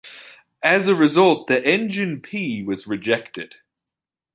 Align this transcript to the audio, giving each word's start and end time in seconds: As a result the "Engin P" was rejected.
As 0.63 0.87
a 0.87 0.95
result 0.95 1.45
the 1.45 1.61
"Engin 1.61 2.23
P" 2.23 2.63
was 2.63 2.87
rejected. 2.87 3.57